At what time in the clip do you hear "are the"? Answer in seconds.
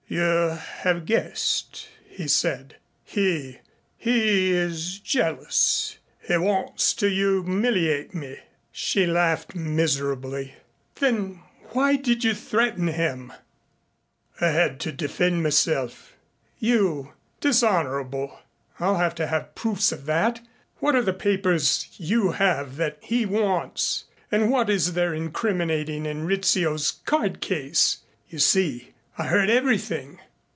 20.93-21.13